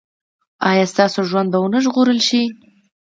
[0.69, 2.43] ایا ستاسو ژوند به و نه ژغورل شي؟